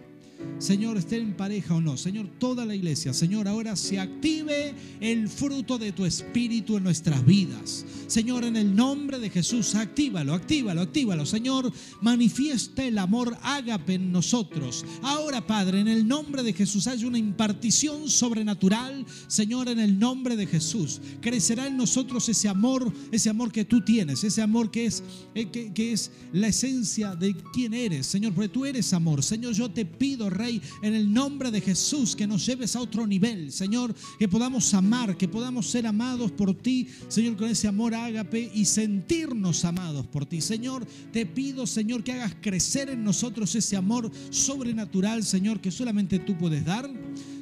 [0.58, 5.28] Señor, estén en pareja o no, Señor, toda la iglesia, Señor, ahora se active el
[5.28, 7.84] fruto de tu espíritu en nuestras vidas.
[8.06, 11.26] Señor, en el nombre de Jesús, actívalo, actívalo, actívalo.
[11.26, 14.84] Señor, manifiesta el amor ágape en nosotros.
[15.02, 19.04] Ahora, Padre, en el nombre de Jesús hay una impartición sobrenatural.
[19.26, 23.84] Señor, en el nombre de Jesús, crecerá en nosotros ese amor, ese amor que tú
[23.84, 25.02] tienes, ese amor que es,
[25.34, 29.22] eh, que es la esencia de quién eres, Señor, porque tú eres amor.
[29.22, 33.06] Señor, yo te pido, Rey, en el nombre de Jesús, que nos lleves a otro
[33.06, 37.94] nivel, Señor, que podamos amar, que podamos ser amados por ti, Señor, con ese amor
[37.94, 40.40] ágape y sentirnos amados por ti.
[40.40, 46.18] Señor, te pido, Señor, que hagas crecer en nosotros ese amor sobrenatural, Señor, que solamente
[46.18, 46.90] tú puedes dar.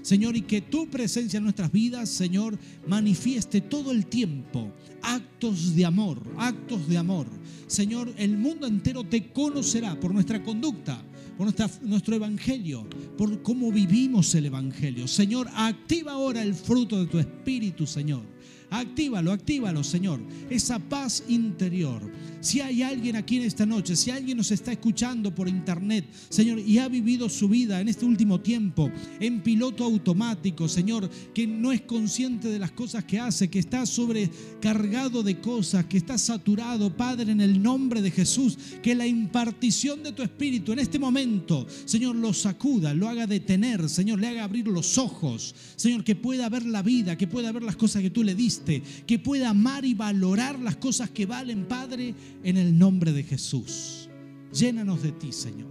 [0.02, 4.70] Señor, y que tu presencia en nuestras vidas, Señor, manifieste todo el tiempo
[5.04, 7.26] actos de amor, actos de amor.
[7.66, 11.02] Señor, el mundo entero te conocerá por nuestra conducta
[11.36, 15.08] por nuestro evangelio, por cómo vivimos el evangelio.
[15.08, 18.33] Señor, activa ahora el fruto de tu espíritu, Señor.
[18.74, 20.20] Actívalo, actívalo, Señor.
[20.50, 22.02] Esa paz interior.
[22.40, 26.58] Si hay alguien aquí en esta noche, si alguien nos está escuchando por internet, Señor,
[26.58, 31.72] y ha vivido su vida en este último tiempo en piloto automático, Señor, que no
[31.72, 36.94] es consciente de las cosas que hace, que está sobrecargado de cosas, que está saturado,
[36.94, 41.66] Padre, en el nombre de Jesús, que la impartición de tu espíritu en este momento,
[41.86, 46.50] Señor, lo sacuda, lo haga detener, Señor, le haga abrir los ojos, Señor, que pueda
[46.50, 49.84] ver la vida, que pueda ver las cosas que tú le diste, que pueda amar
[49.84, 54.08] y valorar las cosas que valen, Padre, en el nombre de Jesús.
[54.52, 55.68] Llénanos de ti, Señor.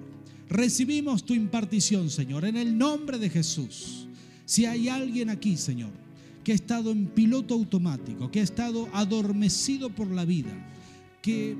[0.49, 4.07] Recibimos tu impartición, Señor, en el nombre de Jesús.
[4.45, 5.91] Si hay alguien aquí, Señor,
[6.43, 10.51] que ha estado en piloto automático, que ha estado adormecido por la vida,
[11.21, 11.55] que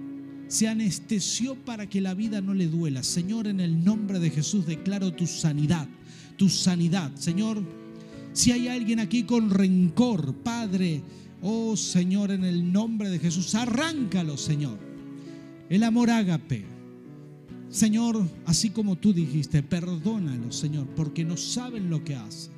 [0.47, 4.67] se anestesió para que la vida no le duela, Señor, en el nombre de Jesús
[4.67, 5.87] declaro tu sanidad,
[6.37, 7.63] tu sanidad, Señor.
[8.33, 11.01] Si hay alguien aquí con rencor, Padre,
[11.43, 14.93] oh Señor, en el nombre de Jesús, arráncalo, Señor
[15.73, 16.65] el amor ágape,
[17.69, 22.53] Señor, así como tú dijiste, perdónalos, Señor, porque no saben lo que hacen.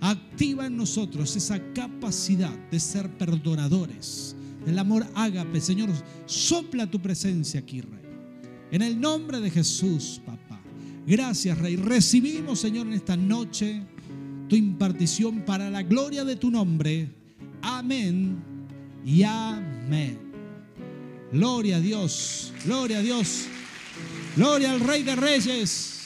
[0.00, 4.34] Activa en nosotros esa capacidad de ser perdonadores.
[4.66, 5.90] El amor ágape, Señor,
[6.26, 8.02] sopla tu presencia aquí, Rey.
[8.72, 10.60] En el nombre de Jesús, papá.
[11.06, 11.76] Gracias, Rey.
[11.76, 13.82] Recibimos, Señor, en esta noche
[14.48, 17.17] tu impartición para la gloria de tu nombre.
[17.62, 18.42] Amén
[19.04, 20.18] y amén.
[21.32, 23.46] Gloria a Dios, gloria a Dios,
[24.36, 25.97] gloria al Rey de Reyes.